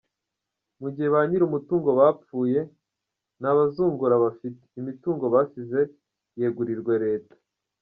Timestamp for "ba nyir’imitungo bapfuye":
1.13-2.59